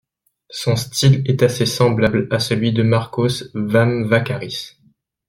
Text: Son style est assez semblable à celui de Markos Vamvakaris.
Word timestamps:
Son 0.49 0.75
style 0.77 1.21
est 1.27 1.43
assez 1.43 1.67
semblable 1.67 2.27
à 2.31 2.39
celui 2.39 2.73
de 2.73 2.81
Markos 2.81 3.51
Vamvakaris. 3.53 4.75